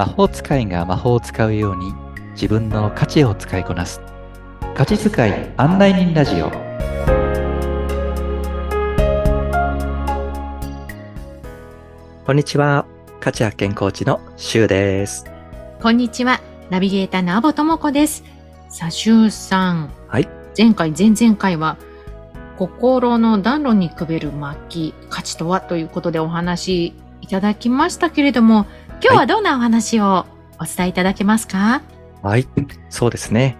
[0.00, 1.92] 魔法使いが魔法を使うように
[2.32, 4.00] 自分の価値を使いこなす。
[4.74, 6.50] 価値使い案内人ラジオ。
[12.24, 12.86] こんにちは。
[13.20, 15.26] 価値発見コーチのシュウです。
[15.82, 16.40] こんにちは。
[16.70, 18.24] ナビゲーターのアボともこです。
[18.70, 19.90] さあシュウさん。
[20.08, 20.26] はい。
[20.56, 21.76] 前回前々回は
[22.56, 28.64] 心の暖炉にくべる薪価値とはということでお話いただきましたけれども
[29.02, 30.26] 今日はどんなお話を
[30.60, 31.82] お伝えいただけますか？
[32.22, 32.46] はい、
[32.90, 33.56] そうですね。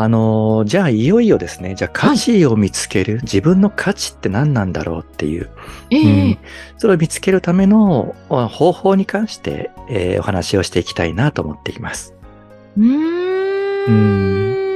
[0.00, 5.50] あのーじゃあいよいよですね、じゃあ価値を見つける、自分の価値って何なんだろうっていう、
[5.90, 6.02] ええ。
[6.02, 6.38] うん。
[6.78, 12.14] それを見つけるためのあ方法に関して、えーお話をしていきたいなと思っています。
[12.76, 14.67] うーん。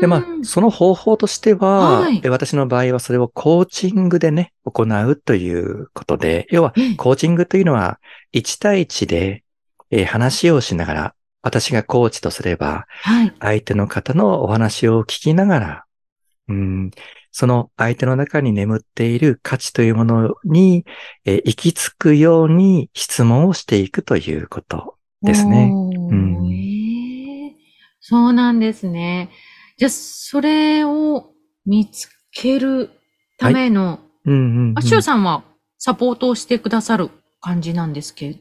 [0.00, 7.98] で、まあ、その方法としては、はいえ私の場合はそれをコーチングでね、行うということで、要はええコーチングというのは
[8.32, 9.44] 1対1で、
[9.90, 13.34] えー話をしながら、私がコーチとすれば、はい。
[13.40, 15.84] 相手の方のお話を聞きながら、
[16.48, 16.90] うん、
[17.30, 20.84] その相手の中に眠っている価値というものに、
[21.24, 25.70] えー行き着くように質問をしていくということですね。
[25.72, 27.56] うんええ
[28.00, 29.30] そうなんですね。
[29.76, 31.32] じゃあ、それを
[31.64, 32.90] 見つける
[33.38, 35.44] ための、うんうんうんあ、しゅうさんは
[35.78, 37.10] サポートをしてくださる
[37.40, 38.36] 感じなんですけ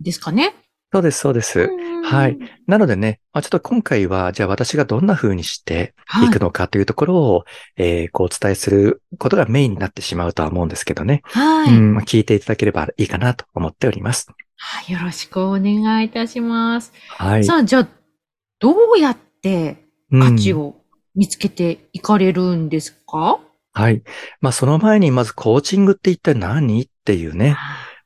[0.00, 0.54] ですかね？
[0.92, 1.70] そうです、そうです。
[2.02, 2.38] はい。
[2.66, 7.44] なのでね、まあ、ちょっと今回は、じゃあ私がどんな風にしてはいいくのかというところを、
[7.76, 11.22] えーこうお伝えすることがメインになってしまうとは思うんですけどね。
[11.26, 11.72] はい。
[11.76, 14.26] うん、まあ聞いていただければいいかなと思っております。
[14.56, 16.92] はいよろしくお願いいたします。
[17.10, 17.44] はい。
[17.44, 17.88] さあ、じゃあ、
[18.58, 20.76] どうやってうん価値を
[21.14, 23.40] 見つけていかれるんですか、
[23.72, 24.02] はい。
[24.40, 27.56] まあ、その前にまずコーチングって一体何っていうね、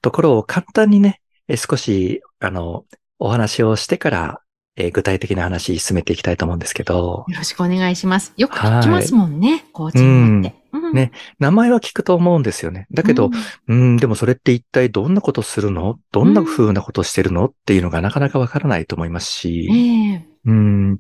[0.03, 2.85] ところを簡単にね、え少し、あの、
[3.19, 4.41] お話をしてから、
[4.77, 8.33] えー具体的な話進めていきたいと思うんですけど、よろしくお願いします。
[8.37, 10.59] よく聞きますもんね、コーチングって。
[10.73, 10.93] うん。
[10.93, 12.89] ね名前は聞くと思うんですよね。
[12.91, 13.31] だけど、
[13.69, 16.01] うん、でもそれって一体どんなことするの？
[16.11, 17.47] どんな風なことしてるの？
[17.47, 20.27] っていうのがなかなかわからないと思いますし、うんええ。
[20.47, 20.99] うん。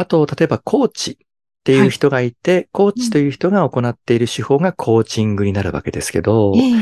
[0.00, 1.16] あと、例えばコーチっ
[1.64, 6.72] ていう人がいて、コーチという人が行っている手法がコーチングになるわけですけど、ええ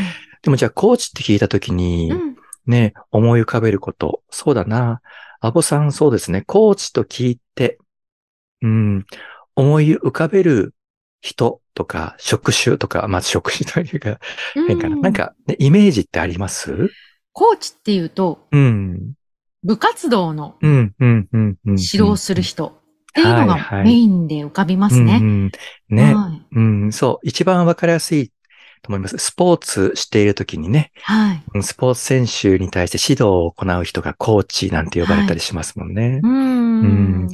[0.42, 2.36] でもじゃあコーチって聞いたときに、うん
[2.66, 4.22] ね、思い浮かべること。
[4.30, 5.00] そうだな。
[5.40, 6.42] アボさんそうですね。
[6.42, 7.78] コーチと聞いて、
[8.62, 9.06] うん、
[9.56, 10.74] 思い浮かべる
[11.20, 14.20] 人とか、職種とか、まあ、職種というか、
[14.54, 14.94] 変かな。
[14.94, 16.90] うんなんか、ね、イメージってあります？
[17.32, 19.14] コーチっていうと、うん。
[19.64, 21.76] 部活動のうん、うん、うん、うん。
[21.80, 22.80] 指導する人
[23.10, 25.18] っていうのがはいはいメインで浮かびますね。
[25.20, 25.50] うん
[25.90, 26.46] うんね、はい。
[26.52, 27.26] うん、そう。
[27.26, 28.28] 一番わかりやすい
[28.82, 29.18] と思います。
[29.18, 31.42] スポーツしているときにね、はい。
[31.54, 36.20] うんスポーツ選手に対して指導を行う人がコーチなんて呼ばれたりしますもんね。
[36.22, 37.28] うーうんん。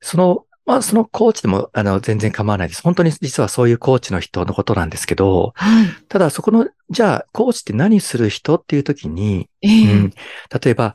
[0.00, 2.82] その、まあ、そのコーチでも、あの、全然構わないです。
[2.82, 5.86] 本当に実はそういうコーチの人のことなんですけど、はい。
[6.08, 10.10] ただそこの、じゃあ、コーチって何する人っていうときに、ええうん、
[10.62, 10.94] 例えば、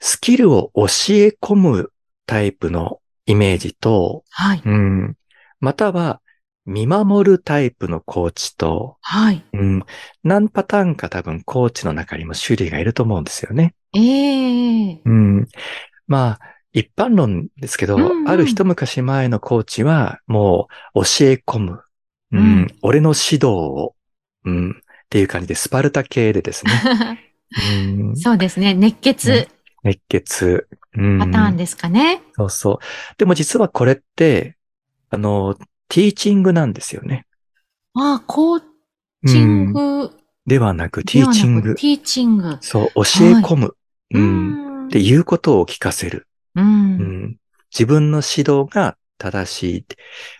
[0.00, 1.92] スキルを教え込む
[2.26, 4.62] タイプのイメージと、はい。
[4.64, 5.16] うん、
[5.60, 6.20] または、
[6.66, 9.44] 見守るタイプのコーチと、はい。
[9.52, 9.82] うん、
[10.22, 13.74] 何パターンか多分コーチの中にも種類がいると思うんですよね。
[13.94, 15.48] ええうん。
[16.06, 16.40] まあ、
[16.72, 21.82] 一般論ですけど、うんうんある一昔前のコーチは、もう教え込む。
[22.32, 23.94] うん、うん俺の指導を、
[24.44, 24.74] うん、っ
[25.08, 26.72] ていう感じでスパルタ系でですね。
[28.06, 28.74] うん、そうですね。
[28.74, 29.48] 熱血
[29.82, 30.68] 熱血。
[30.96, 32.22] うん、パターンですかね。
[32.34, 32.78] そうそう。
[33.16, 34.56] でも実はこれって、
[35.10, 35.54] あの、
[35.88, 37.26] ティーチングなんですよね。
[37.94, 38.62] ああ、コー
[39.26, 40.10] チンうんグ
[40.46, 41.74] ではなく、ティーチング。
[41.74, 42.58] ティーチング。
[42.60, 43.04] そう、教え
[43.42, 43.76] 込む。
[44.12, 44.84] うん。
[44.84, 46.26] んっていうことを聞かせる。
[46.56, 46.60] う。
[46.60, 47.36] うんん。
[47.72, 49.84] 自分の指導が正しい。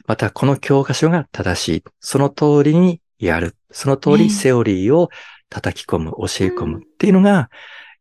[0.06, 1.84] また、この教科書が正しい。
[2.00, 3.54] その通りにやる。
[3.70, 5.10] その通ええりセオリーを
[5.48, 7.50] 叩き込む、教え込むっていうのが、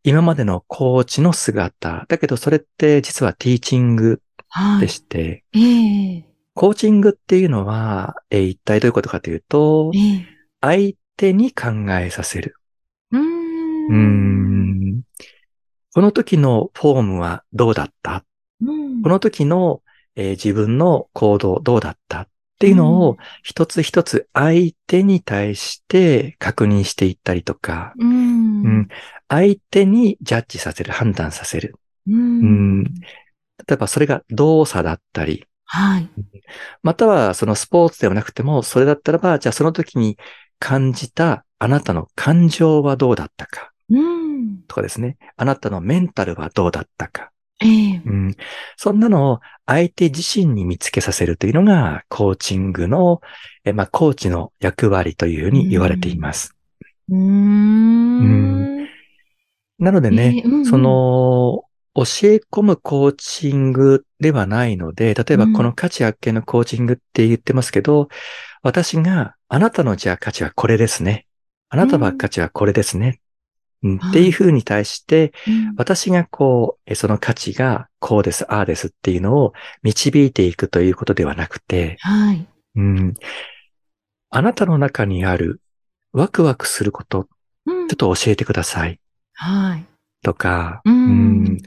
[0.03, 2.05] 今までのコーチの姿。
[2.07, 4.87] だけど、それって実はティーチングはいで。
[4.87, 6.25] して、ええ
[6.55, 10.25] コーチングっていうのは、えー一体どういうことかというとえ、え
[10.61, 11.69] 相手に考
[11.99, 12.55] えさせる。
[13.11, 15.01] うん。
[15.93, 18.23] この時のフォームはどうだった？
[18.61, 19.81] うんこの時の、
[20.15, 22.27] えー自分の行動どうだった？
[22.59, 28.63] っていうのを一つ一つ相手に対して確認していったりとか、うん。
[28.63, 28.87] うん
[29.29, 31.75] 相手にジャッジさせる、判断させる。
[32.07, 36.09] ううん例えばそれが動作だったり、はい。
[36.83, 40.17] またはそのスポーツではなくても、それだったらば、じゃあその時に
[40.57, 43.71] 感じたあなたの感情はどうだったか。
[43.89, 44.63] うん。
[44.67, 45.17] とかですね。
[45.37, 47.31] あなたのメンタルはどうだったか。
[47.61, 48.35] ええうん、
[48.77, 53.21] そんなのを相手自身に見つけさせるというのが、コーチングの、
[53.65, 56.55] えまあ、コーチの役割というふうに言われています。
[57.09, 58.87] うーん。
[59.77, 61.63] なのでね、ええうんうんその、
[61.95, 68.07] 教え込むコーチングではないので、例えばうんこの価値発見のコーチングって言ってますけど、
[68.61, 71.25] 私があなたのじゃあ価値はこれですね。
[71.69, 73.19] あなたは価値はこれですね。
[73.83, 79.53] うんはいっていうふうに対して、うん私がこう、えその価値がこうです、ああですっていうのを
[79.83, 82.47] 導いていくということではなくて、はい。
[82.75, 83.13] うん、
[84.29, 85.61] あなたの中にある
[86.11, 87.27] ワクワクすること、
[87.65, 88.99] うんちょっと教えてください
[89.33, 89.85] はい。
[90.23, 91.57] とか、ううんん。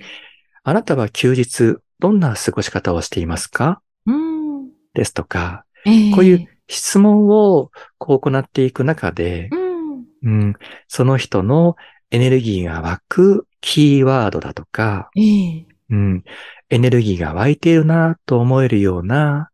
[0.64, 3.80] あなたは休日どんな過ごし方をしていますか？
[4.06, 4.68] うん。
[4.94, 10.04] ですとか、ええこういう質問をこう行っていく中で、うん。
[10.24, 10.54] うん、
[10.88, 11.76] その人の
[12.12, 15.66] エネルギーが湧くキーワードだとか、ええ。
[15.90, 16.24] うん、
[16.68, 19.50] エネルギーが湧いているなと思えるような、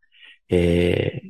[0.49, 1.29] えー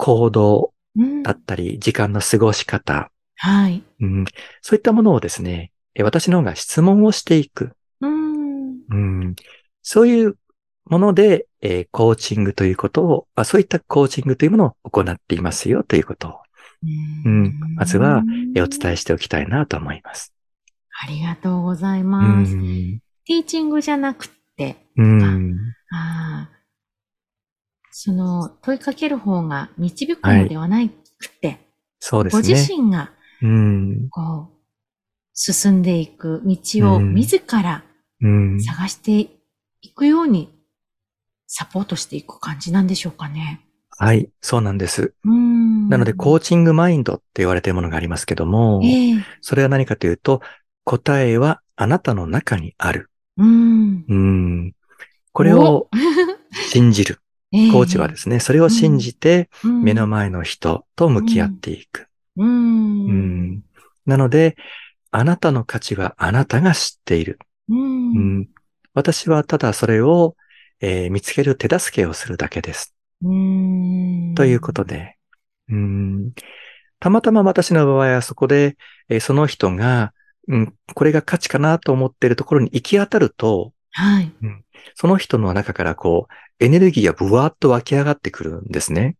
[0.00, 3.82] 行動うんだったり、時間の過ごし方、はい。
[4.00, 4.24] うん、
[4.62, 7.72] そういったものをですね、え私の方が質問をしていく。
[8.00, 8.78] うん。
[8.88, 9.34] うん、
[9.82, 10.36] そういう
[10.84, 16.32] もので、えーコーチングということをあ、そういったコーチングというものを行っていますよということを、
[17.24, 17.58] うん。
[17.74, 18.22] まずは
[18.54, 20.32] えーお伝えしておきたいなと思います。
[21.00, 22.54] ありがとうございうます。
[22.54, 25.56] ん、ティーチングじゃなくて、うん、
[25.92, 26.50] ああ
[27.90, 31.58] その問いかける方が導くのではなくて、ご
[32.00, 32.42] そうですね。
[32.42, 33.10] 自身が
[33.40, 34.58] うん、こう
[35.34, 36.56] 進んでいく道
[36.94, 37.84] をうん自ら
[38.20, 39.30] うん、探して
[39.80, 40.52] いくように
[41.46, 43.64] サポートしていく感じなんでしょうかね。
[43.96, 45.14] はい、そうなんです。
[45.24, 45.88] うん。
[45.88, 50.40] なので、コーチングマインドって言われているものがありますけども、ええそれは何かというと、
[50.88, 53.10] 答えはあなたの中にある。
[53.36, 54.04] うん。
[54.08, 54.72] うん。
[55.32, 55.88] これを
[56.70, 57.20] 信じる。
[57.72, 62.06] コーチはですすね、それを信じて、目の前の人と向き合っていく。
[62.36, 62.46] うん。
[62.46, 62.48] う
[63.10, 63.52] うん。
[63.56, 63.62] ん。
[64.06, 64.56] なので、
[65.10, 67.38] あなたの価値はあなたが知っている。
[67.68, 68.12] うん。
[68.12, 68.48] うん。
[68.94, 70.36] 私はただそれを、
[70.80, 72.94] えー見つける手助けをするだけです。
[73.22, 74.34] うん。
[74.34, 75.16] ということで、
[75.68, 76.32] うん。
[77.00, 78.76] たまたま私の場合はそこで、
[79.08, 80.12] えーその人が、
[80.48, 84.32] うん、これが価値かなと思っているところに行き当たると、はい。
[84.94, 89.16] その人の中からこう、エネルギーがブワーッと湧き上がってくるんですね。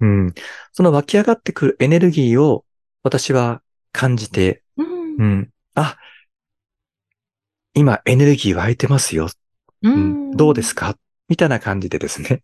[0.00, 0.34] うん。
[0.72, 2.64] その湧き上がってくるエネルギーを
[3.02, 3.62] 私は
[3.92, 5.24] 感じて、うんう。
[5.24, 5.50] ん。
[5.74, 5.96] あ、
[7.74, 9.28] 今エネルギー湧いてますよ。
[9.82, 10.30] ううん。
[10.32, 10.96] どうですか？
[11.28, 12.42] みたいな感じでですね。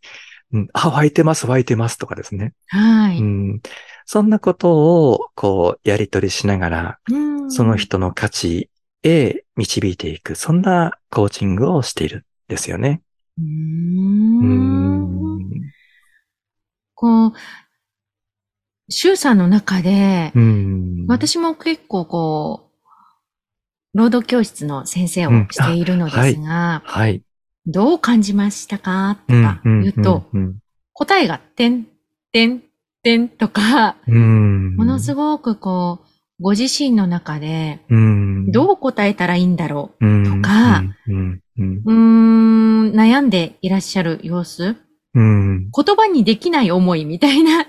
[0.53, 0.69] うん。
[0.73, 2.55] あ、湧いてます、湧いてますとかですね。
[2.69, 3.19] はい。
[3.19, 3.61] うん。
[4.11, 8.71] そんなことを、こう、やり取りしながら、うんその人の価値
[9.03, 10.35] へ導いていく。
[10.35, 13.03] そんなコーチングをしているんですよね。
[13.39, 15.51] うんん。
[16.95, 17.33] こう、
[18.89, 21.07] 周さんの中で、うん。
[21.07, 22.71] 私も結構こ
[23.95, 27.23] う、労働教室の先生をしているのですが、はい。
[27.67, 29.19] どう感じましたか？
[29.29, 30.59] とうんか言うと、うん。
[30.95, 31.87] 答えが、てん、
[33.03, 34.77] てん、てんとか、うん。
[34.77, 36.09] ものすごくこう、
[36.41, 38.53] ご自身の中で、うん。
[38.53, 40.85] どう答えたらいいんだろうんとか、
[41.57, 44.77] 悩んでいらっしゃる様子
[45.15, 45.71] うん。
[45.71, 47.67] 言葉にできない思いみたいな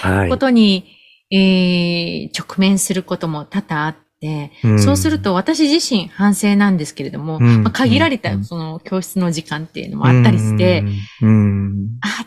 [0.00, 0.28] はい。
[0.28, 0.84] ことに、
[1.30, 10.84] えー直面することも多々あって、うんそうすると私自身反省なんですけれども、うんまあ限られたうんその教室の時間っていうのもあったりして、、
[11.22, 11.98] うん。
[12.02, 12.26] あ、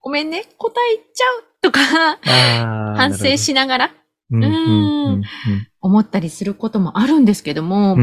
[0.00, 1.80] ごめんね、答えちゃうとか、
[2.96, 3.90] 反省しながら。
[5.80, 7.96] 思ったりすることもあるんですけども、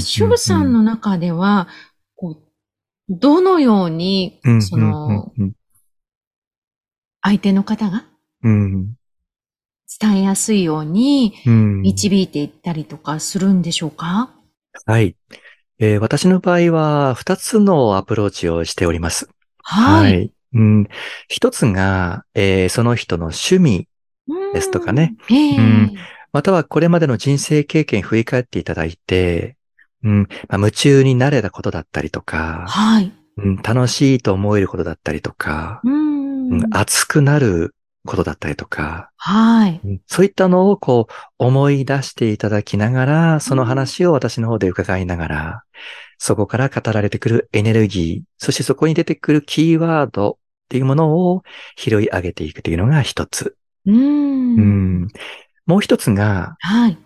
[0.00, 1.68] シュウさんの中では、
[2.14, 2.42] こう、
[3.08, 5.52] どのようにその、うん
[7.24, 8.04] 相手の方が
[8.42, 8.94] うん。
[10.00, 11.82] 伝えやすいようにうん。
[11.82, 14.34] 導いていったりとかするんでしょうか？
[14.86, 15.14] はい。
[15.78, 19.28] えー私の場合は、二つのアプローチをしております。
[19.62, 20.32] はい。
[20.54, 20.88] うん、
[21.28, 23.88] 一つが、えーその人の趣味、
[24.28, 25.14] うんですとかね。
[25.30, 25.56] ええ。
[25.56, 25.94] うん。
[26.32, 29.56] またはこれまでの人生経験振り返っていただいて、
[30.04, 30.20] うん。
[30.48, 33.12] まあ、夢中になれたことだったりとか、はい。
[33.38, 36.48] うん、楽しいと思えることだったりとか、うん。
[36.50, 36.66] うん。
[36.70, 39.80] 熱くなることだったりとか、はい。
[39.84, 40.00] うん。
[40.06, 45.62] そういったのをこう思い出していただきながら、その話を私の方で伺いながら、
[46.18, 50.38] そこから語られてくるエネルギー、そしてそこに出てくるキーワード
[50.72, 51.42] っていうものを
[51.76, 53.56] 拾い上げていくというのが一つ。
[53.84, 53.94] うん。
[53.94, 54.60] う
[55.04, 55.08] ん
[55.66, 56.98] もう一つが、はい。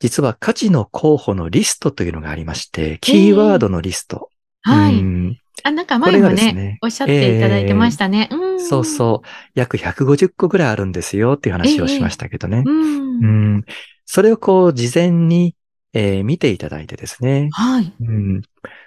[0.00, 4.30] 実は価値の候補のリストというのがありまして、キーワードのリスト。
[4.62, 4.98] はい。
[4.98, 8.28] うんあ、なんか前もねねおっしゃっていただいてましたね。
[8.32, 8.60] うん。
[8.60, 9.28] そうそう。
[9.54, 12.64] 約150個ぐらいあるんですよっていう話をしましたけどね。
[12.66, 12.68] う。
[12.68, 13.64] うんん。
[14.04, 15.54] それをこう、事前に、
[15.92, 17.48] えー見ていただいてですね。
[17.52, 17.92] はい。
[18.00, 18.42] うん。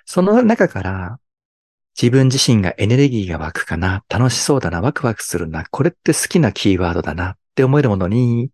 [0.05, 1.19] その中から、
[2.00, 7.32] 自分自身がエネルギーが湧くかな、楽しそうだな、ワクワクするな、これって好きなキーワードだな。
[7.32, 8.51] って思えるものに、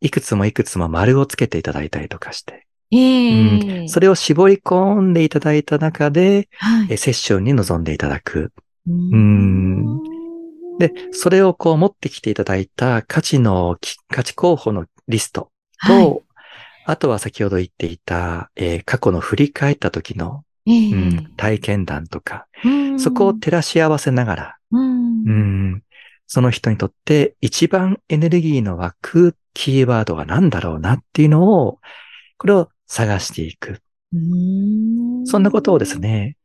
[0.00, 3.88] いくつもいくつも丸をつけていただいたりとかして、ええ。
[3.88, 6.88] それを絞り込んでいただいた中で、はい。
[6.90, 8.52] えセッションに臨んでいただく。
[8.86, 9.98] うん。
[10.78, 15.50] で、それをこう持ってきていただいた価値のき、価値候補のリスト
[15.86, 16.20] と、はい。
[16.86, 25.82] あとは先ほど言っていた、えー過去の振り返った時の、ええうん体験談とか、うんそこを照らし合わせながら、うんうん
[26.26, 31.78] その人にとって一番エネルギーの湧くキーワードは何だろうなっていうのを、
[32.38, 33.80] これを探していく。
[34.12, 34.16] う
[35.22, 35.98] んそんなことをです。
[35.98, 36.36] ね、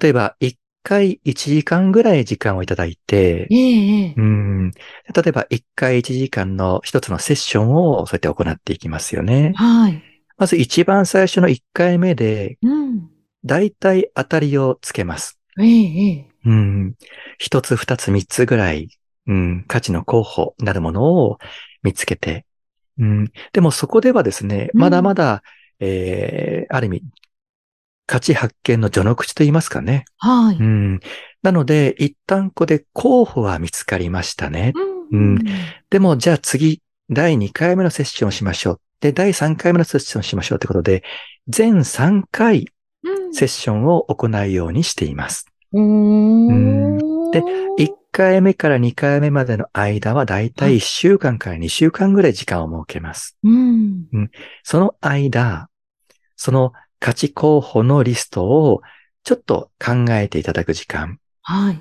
[0.00, 4.70] 例えば1回1時間ぐらい時間をいただいてえ、えええうん。
[4.70, 4.78] 例
[5.26, 9.52] えば1回1時間の一つのセッションをそうやって行っていきますよね。
[9.56, 10.02] はい。
[10.36, 13.07] まず一番最初の1回目で、うん。
[13.44, 15.38] だいたい当たりをつけます。
[15.58, 15.62] え
[16.44, 16.94] うん。
[17.38, 18.88] 一つ、二つ、三つぐらい、
[19.26, 21.38] うん、価値の候補になるものを
[21.82, 22.46] 見つけて、
[22.98, 23.32] うん。
[23.52, 25.42] でもそこではですね、うんまだまだ、
[25.80, 27.02] えー、ある意味、
[28.06, 30.04] 価値発見の序の口と言いますかね。
[30.16, 30.56] はい。
[30.56, 31.00] うん。
[31.42, 34.72] なので、一旦ここで候補は見つかりましたね。
[35.10, 35.38] うん
[35.90, 38.80] でも、じゃあ次、第2回目のセッションをしましょう。
[39.00, 41.02] で、第3回目のセッションをしましょうということで、
[41.48, 42.66] 全3回うん
[43.32, 45.46] セッションを行うようにしています。
[45.72, 46.98] うん
[47.30, 47.42] で
[47.78, 53.36] 1回目から2回目までの間はだいたい1週間から2週間ぐらい時間を設けます。
[53.44, 54.06] うん。
[54.62, 55.68] その間、
[56.36, 58.80] その価値候補のリストを
[59.24, 61.18] ちょっと考えていただく時間。
[61.42, 61.80] はい。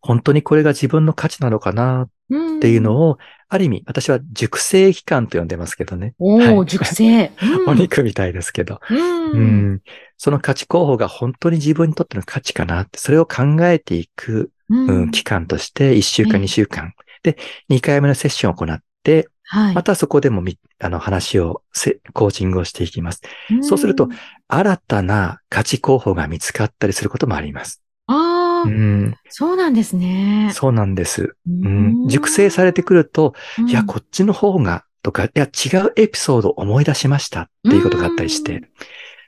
[0.00, 6.14] 本当にこれが自分の価値なのかなっっていうのを、ある意味私は熟成期間と呼んでますけどね。
[6.18, 7.32] おお、はい熟成。
[7.42, 8.80] うん お肉みたいですけど。
[8.90, 9.80] うん。
[10.18, 16.92] うんその価値候補が本当に自分にとっての価値かなって、それを考えていく、うんうん期間として1週間、ええ2週間。
[17.22, 17.38] で、
[17.70, 19.74] 2回目のセッションを行って、はい。
[19.74, 23.22] またそこでもみ、あの話をせ、コーチングをしていきます。
[23.62, 24.10] そうするとん、
[24.48, 27.82] 新たな価値候補が見つかったりすることもあります。
[28.06, 30.50] ああ、うん、そうなんですね。
[30.52, 31.22] そうなんです。
[31.22, 38.62] ううん、熟成されてくると、うんいや、こっちの方が、とか、いや、違うエピソードを思い出しましたっていうことがあったりしうて、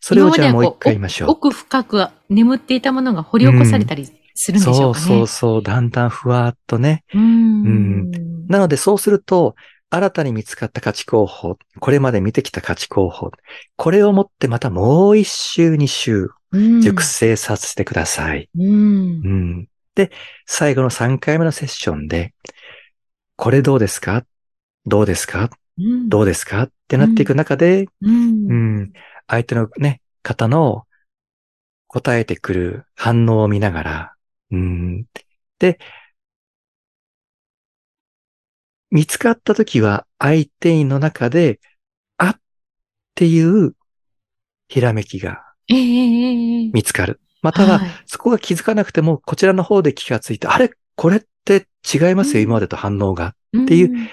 [0.00, 1.30] それをじゃあもう一回言いましょう。
[1.30, 5.06] 奥深く眠っていたものが掘り起こされたりするんでしょそううかね。
[5.06, 7.04] そうそう、だんだんふわっとね。
[7.14, 8.10] うん。
[8.48, 9.54] なのでそうすると、
[9.90, 13.32] 新たに見つかった価値候補、これまで見てきた価値候補、
[13.76, 18.48] これをもってまたもう一周二周うん熟成させてください。
[18.56, 18.72] うんう。
[18.72, 20.10] んで、
[20.46, 22.32] 最後の3回目のセッションで、
[23.36, 24.24] これどうですか？
[24.86, 25.50] どうですか？
[25.78, 26.62] うんどうですか？
[26.62, 28.92] ってなっていく中で、うんうん、
[29.30, 30.86] 相手のね、方の
[31.86, 34.14] 答えてくる反応を見ながら、
[34.50, 35.04] うん、
[35.60, 35.78] で、
[38.90, 41.60] 見つかったときは相手の中で、
[42.16, 42.40] あっ
[43.14, 43.76] ていう
[44.66, 45.84] ひらめきがええええ。
[45.84, 47.20] ええ見つかる。
[47.40, 47.90] または、はい。
[48.06, 50.72] そこが気づかなくても、こちらの方で気がついて、あれ？
[50.96, 52.44] これって違いますよ、うん。
[52.44, 53.36] 今までと反応が。
[53.56, 54.08] っていううん。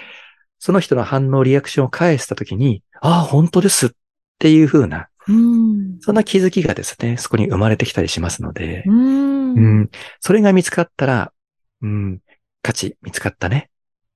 [0.59, 3.89] その人の反応、リアクションを返したときに、ああ、本当ですっ
[4.39, 5.97] ていう風な、うん。
[5.99, 9.53] そんな気づきがですね、そこに生まれてきたりしますので、うん。
[9.53, 9.89] うん、
[10.21, 11.31] それが見つかったら、
[11.81, 12.21] うん、
[12.61, 13.69] 価値見つかったね、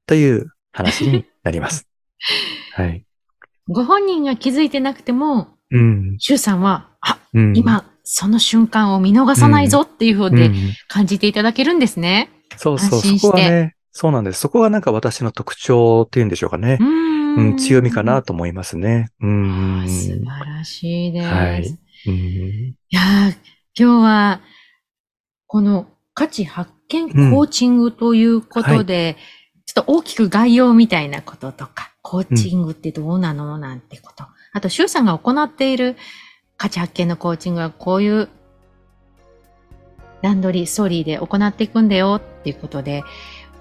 [0.06, 1.88] という話になります。
[2.74, 3.06] はい。
[3.68, 10.56] ご本人が気づいてなくても、うん、シュウさんは、あ、うん、今、その瞬間を見逃さないぞっていうふうでうん、
[10.88, 12.30] 感じていただけるんですね。
[12.58, 14.40] そうそう、そこはね、そうなんです。
[14.40, 16.78] そこがなんか私の特徴っていうんでしょうかね。
[16.80, 19.10] うんうん、強みかなと思いますね。
[19.22, 19.86] うん。
[19.88, 21.28] 素晴らしいです。
[21.28, 23.36] はいうんいやー
[23.78, 24.42] 今日は、
[25.48, 29.18] この価値発見コーチングということで、
[29.66, 34.26] ちょっと大きく概要みたいなこととか、コーチングってどうなの、なんてこと。
[34.52, 35.96] あと、周さんが行っている
[36.58, 38.30] 価値発見のコーチングはこういう
[40.22, 43.04] 段取り、ストーリーで行っていくんだよっていうことで、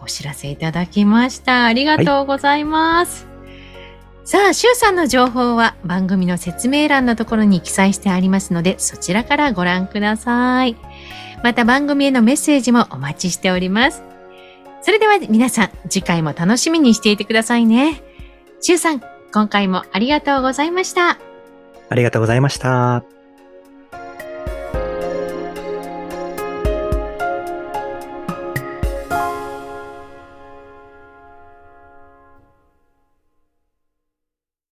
[0.02, 1.66] お知らせいただきました。
[1.66, 3.29] ありがとうございます。
[4.30, 10.76] さあ、シュウさんの情報は番組の説明欄のところに記載してありますので、そちらからご覧ください。
[11.42, 14.04] また番組へのメッセージもお待ちしております。
[14.82, 18.04] それでは皆さん、次回も楽しみにしていてくださいね。
[18.60, 21.18] シュウさん、今回もありがとうございました。
[21.88, 23.02] ありがとうございました。